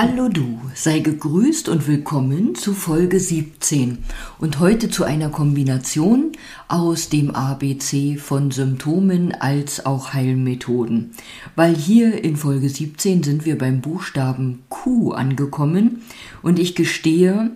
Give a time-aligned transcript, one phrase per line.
[0.00, 3.98] Hallo du, sei gegrüßt und willkommen zu Folge 17
[4.38, 6.30] und heute zu einer Kombination
[6.68, 11.10] aus dem ABC von Symptomen als auch Heilmethoden.
[11.56, 16.02] Weil hier in Folge 17 sind wir beim Buchstaben Q angekommen
[16.42, 17.50] und ich gestehe,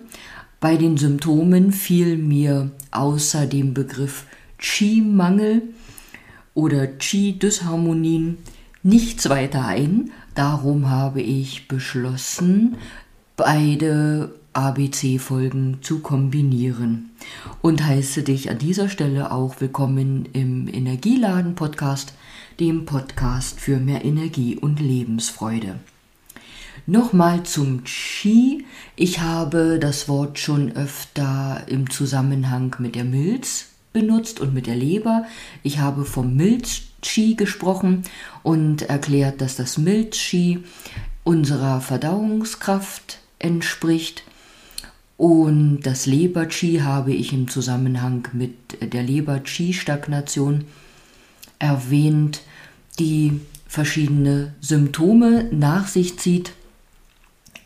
[0.59, 4.25] bei den Symptomen fiel mir außer dem Begriff
[4.57, 5.61] Qi-Mangel
[6.55, 8.39] oder Qi-Dysharmonien
[8.83, 12.77] nichts weiter ein, Darum habe ich beschlossen,
[13.35, 17.11] beide ABC-Folgen zu kombinieren
[17.61, 22.15] und heiße dich an dieser Stelle auch willkommen im Energieladen-Podcast,
[22.59, 25.75] dem Podcast für mehr Energie und Lebensfreude.
[26.87, 28.65] Nochmal zum Qi.
[28.95, 34.75] Ich habe das Wort schon öfter im Zusammenhang mit der Milz benutzt und mit der
[34.75, 35.25] Leber.
[35.61, 36.35] Ich habe vom
[37.03, 38.03] Milz-Qi gesprochen
[38.41, 40.63] und erklärt, dass das Milz-Qi
[41.23, 44.23] unserer Verdauungskraft entspricht.
[45.17, 50.65] Und das Leber-Qi habe ich im Zusammenhang mit der Leber-Qi-Stagnation
[51.59, 52.41] erwähnt,
[52.99, 56.53] die verschiedene Symptome nach sich zieht.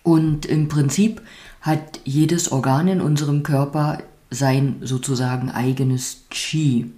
[0.03, 1.21] Und im Prinzip
[1.61, 3.99] hat jedes Organ in unserem Körper
[4.29, 6.91] sein sozusagen eigenes Qi.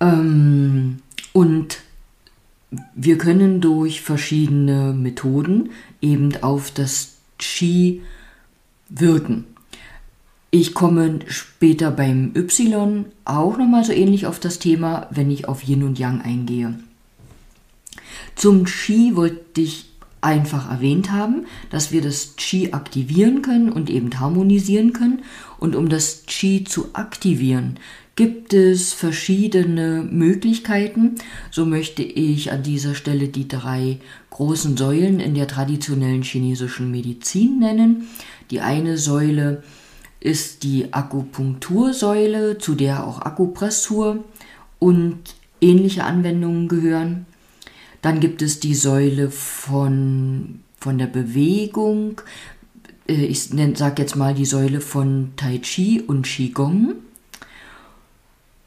[0.00, 0.98] Ähm,
[1.32, 1.78] und
[2.94, 8.02] wir können durch verschiedene Methoden eben auf das Qi
[8.88, 9.44] wirken.
[10.50, 15.66] Ich komme später beim Y auch nochmal so ähnlich auf das Thema, wenn ich auf
[15.66, 16.78] Yin und Yang eingehe.
[18.34, 24.18] Zum Qi wollte ich einfach erwähnt haben, dass wir das Qi aktivieren können und eben
[24.18, 25.22] harmonisieren können.
[25.58, 27.78] Und um das Qi zu aktivieren,
[28.18, 31.14] gibt es verschiedene Möglichkeiten.
[31.52, 37.60] So möchte ich an dieser Stelle die drei großen Säulen in der traditionellen chinesischen Medizin
[37.60, 38.08] nennen.
[38.50, 39.62] Die eine Säule
[40.18, 44.24] ist die Akupunktursäule, zu der auch Akupressur
[44.80, 45.20] und
[45.60, 47.24] ähnliche Anwendungen gehören.
[48.02, 52.20] Dann gibt es die Säule von, von der Bewegung.
[53.08, 56.96] Äh, ich sage jetzt mal die Säule von Tai Chi und Qigong,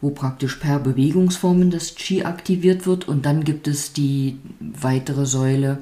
[0.01, 3.07] wo praktisch per Bewegungsformen das Qi aktiviert wird.
[3.07, 5.77] Und dann gibt es die weitere Säule,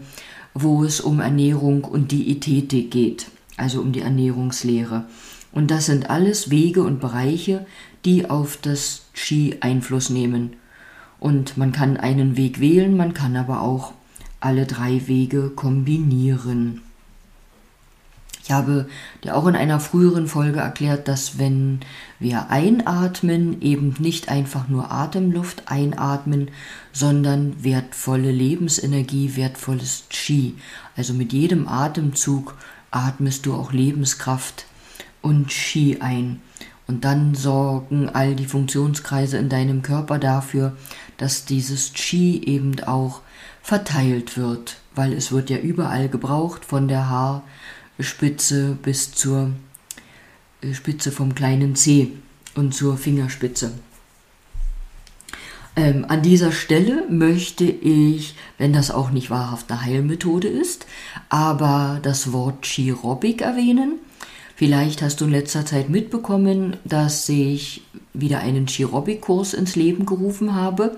[0.54, 3.28] wo es um Ernährung und Diätetik geht,
[3.58, 5.06] also um die Ernährungslehre.
[5.52, 7.66] Und das sind alles Wege und Bereiche,
[8.06, 10.54] die auf das Qi Einfluss nehmen.
[11.20, 13.94] Und man kann einen Weg wählen, man kann aber auch
[14.40, 16.82] alle drei Wege kombinieren.
[18.50, 18.88] Ich habe
[19.24, 21.82] dir auch in einer früheren Folge erklärt, dass wenn
[22.18, 26.50] wir einatmen, eben nicht einfach nur Atemluft einatmen,
[26.92, 30.56] sondern wertvolle Lebensenergie, wertvolles Qi.
[30.98, 32.56] Also mit jedem Atemzug
[32.90, 34.66] atmest du auch Lebenskraft
[35.22, 36.42] und Qi ein.
[36.88, 40.76] Und dann sorgen all die Funktionskreise in deinem Körper dafür,
[41.18, 43.22] dass dieses Qi eben auch
[43.62, 47.10] verteilt wird, weil es wird ja überall gebraucht, von der
[48.00, 49.52] Haarspitze bis zur
[50.62, 52.14] äh, Spitze vom kleinen Zeh
[52.56, 53.74] und zur Fingerspitze.
[55.76, 60.88] Ähm, an dieser Stelle möchte ich, wenn das auch nicht wahrhaft eine Heilmethode ist,
[61.30, 64.00] aber das Wort Chirobic erwähnen.
[64.56, 67.84] Vielleicht hast du in letzter Zeit mitbekommen, dass ich
[68.14, 70.98] wieder einen Chirobic-Kurs ins Leben gerufen habe.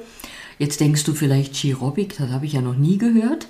[0.58, 3.48] Jetzt denkst du vielleicht Chirobic, das habe ich ja noch nie gehört.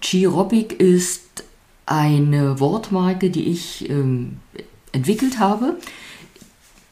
[0.00, 1.44] Chirobic ist
[1.86, 4.38] eine Wortmarke, die ich ähm,
[4.92, 5.76] entwickelt habe.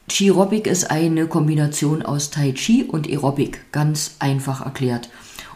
[0.09, 5.09] Chirobic ist eine Kombination aus Tai Chi und Aerobic, ganz einfach erklärt.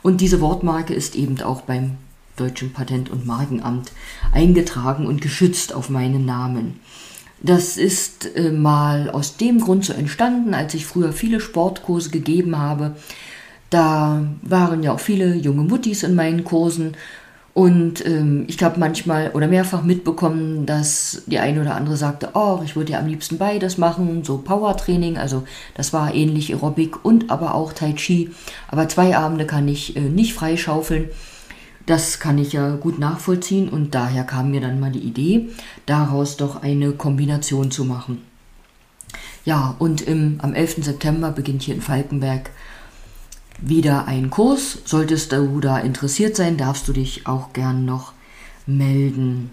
[0.03, 1.99] Und diese Wortmarke ist eben auch beim
[2.37, 3.93] Deutschen Patent- und Markenamt
[4.33, 6.81] eingetragen und geschützt auf meinen Namen.
[7.41, 12.59] Das ist äh, mal aus dem Grund so entstanden, als ich früher viele Sportkurse gegeben
[12.59, 12.97] habe.
[13.71, 16.97] Da waren ja auch viele junge Muttis in meinen Kursen
[17.59, 22.61] und ähm, ich habe manchmal oder mehrfach mitbekommen, dass die eine oder andere sagte, oh,
[22.65, 25.43] ich würde ja am liebsten beides machen, so Powertraining, also
[25.75, 28.31] das war ähnlich Aerobic und aber auch Tai Chi.
[28.69, 31.09] Aber zwei Abende kann ich äh, nicht freischaufeln.
[31.85, 35.49] Das kann ich ja gut nachvollziehen und daher kam mir dann mal die Idee,
[35.85, 38.23] daraus doch eine Kombination zu machen.
[39.45, 40.85] Ja, und im, am 11.
[40.85, 42.51] September beginnt hier in Falkenberg
[43.59, 44.79] wieder ein Kurs.
[44.85, 48.13] Solltest du da interessiert sein, darfst du dich auch gern noch
[48.67, 49.51] melden.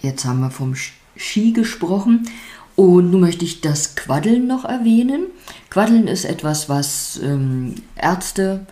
[0.00, 0.74] Jetzt haben wir vom
[1.16, 2.28] Ski gesprochen
[2.76, 5.26] und nun möchte ich das Quaddeln noch erwähnen.
[5.68, 8.66] Quaddeln ist etwas, was ähm, Ärzte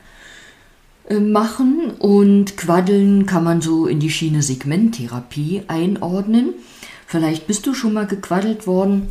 [1.09, 6.55] äh, machen und Quaddeln kann man so in die Schiene Segmenttherapie einordnen.
[7.07, 9.09] Vielleicht bist du schon mal gequaddelt worden.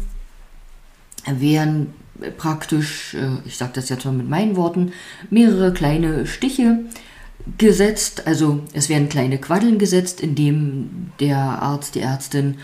[1.26, 1.94] Wären
[2.38, 4.92] praktisch, äh, ich sage das jetzt mal mit meinen Worten,
[5.30, 6.80] mehrere kleine Stiche
[7.58, 8.28] gesetzt.
[8.28, 12.58] Also es werden kleine Quaddeln gesetzt, indem der Arzt, die Ärztin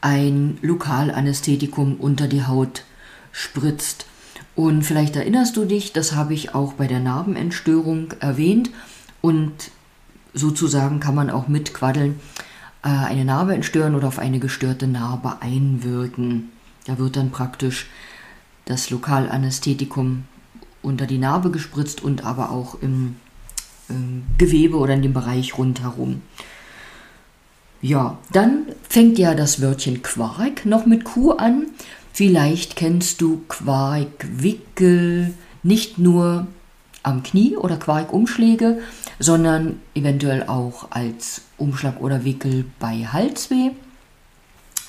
[0.00, 2.84] ein Lokalanästhetikum unter die Haut
[3.32, 4.06] spritzt.
[4.54, 8.70] Und vielleicht erinnerst du dich, das habe ich auch bei der Narbenentstörung erwähnt.
[9.20, 9.52] Und
[10.32, 12.20] sozusagen kann man auch mit Quaddeln
[12.82, 16.50] äh, eine Narbe entstören oder auf eine gestörte Narbe einwirken.
[16.86, 17.86] Da wird dann praktisch
[18.66, 20.24] das Lokalanästhetikum
[20.82, 23.16] unter die Narbe gespritzt und aber auch im,
[23.88, 26.22] im Gewebe oder in dem Bereich rundherum.
[27.80, 31.66] Ja, dann fängt ja das Wörtchen Quark noch mit Q an.
[32.12, 36.46] Vielleicht kennst du Quarkwickel nicht nur
[37.02, 38.80] am Knie oder Quarkumschläge,
[39.18, 43.70] sondern eventuell auch als Umschlag oder Wickel bei Halsweh,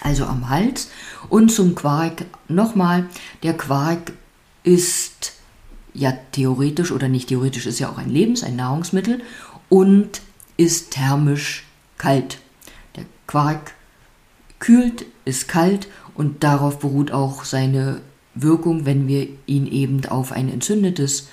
[0.01, 0.89] also am Hals.
[1.29, 3.07] Und zum Quark nochmal,
[3.43, 4.13] der Quark
[4.63, 5.33] ist
[5.93, 9.21] ja theoretisch oder nicht theoretisch, ist ja auch ein Lebens-, ein Nahrungsmittel
[9.69, 10.21] und
[10.57, 11.65] ist thermisch
[11.97, 12.39] kalt.
[12.95, 13.73] Der Quark
[14.59, 18.01] kühlt, ist kalt und darauf beruht auch seine
[18.33, 21.29] Wirkung, wenn wir ihn eben auf ein entzündetes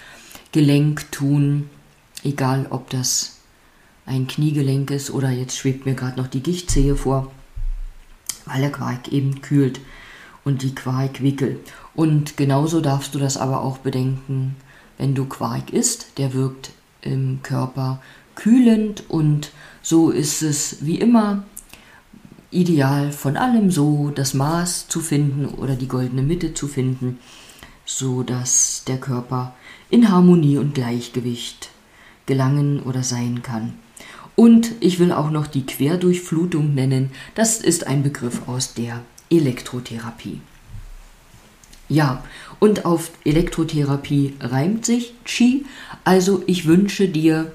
[0.52, 1.69] Gelenk tun,
[2.22, 3.38] egal ob das
[4.06, 7.32] ein Kniegelenk ist oder jetzt schwebt mir gerade noch die Gichtzehe vor,
[8.46, 9.81] weil der Quark eben kühlt
[10.44, 11.61] und die Quarkwickel.
[11.94, 14.56] Und genauso darfst du das aber auch bedenken,
[14.99, 16.70] wenn du Quark isst, der wirkt
[17.00, 18.00] im Körper
[18.35, 19.52] kühlend und
[19.82, 21.44] so ist es wie immer
[22.50, 27.19] ideal von allem so das Maß zu finden oder die goldene Mitte zu finden,
[27.85, 29.55] so dass der Körper
[29.91, 31.70] in Harmonie und Gleichgewicht
[32.26, 33.75] gelangen oder sein kann.
[34.36, 37.10] Und ich will auch noch die Querdurchflutung nennen.
[37.34, 40.40] Das ist ein Begriff aus der Elektrotherapie.
[41.88, 42.25] Ja,
[42.60, 45.66] und auf Elektrotherapie reimt sich Chi.
[46.02, 47.52] Also ich wünsche dir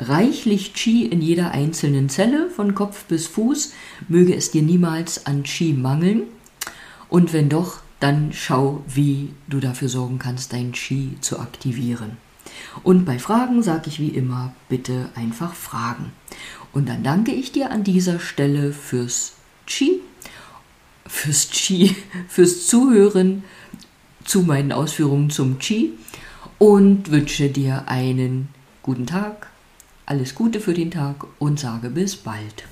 [0.00, 3.72] reichlich Qi in jeder einzelnen Zelle, von Kopf bis Fuß,
[4.08, 6.22] möge es dir niemals an Qi mangeln.
[7.08, 12.16] Und wenn doch, dann schau, wie du dafür sorgen kannst, dein Qi zu aktivieren.
[12.82, 16.12] Und bei Fragen sage ich wie immer, bitte einfach fragen.
[16.72, 19.34] Und dann danke ich dir an dieser Stelle fürs
[19.66, 20.00] Qi,
[21.06, 21.96] fürs Qi,
[22.28, 23.44] fürs Zuhören
[24.24, 25.92] zu meinen Ausführungen zum Qi
[26.58, 28.48] und wünsche dir einen
[28.82, 29.48] guten Tag,
[30.06, 32.64] alles Gute für den Tag und sage bis bald.